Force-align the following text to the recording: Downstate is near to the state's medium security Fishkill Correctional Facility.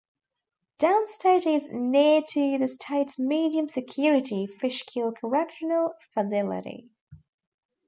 Downstate 0.79 1.45
is 1.45 1.67
near 1.71 2.23
to 2.29 2.57
the 2.57 2.67
state's 2.67 3.19
medium 3.19 3.69
security 3.69 4.47
Fishkill 4.47 5.11
Correctional 5.11 5.93
Facility. 6.15 6.89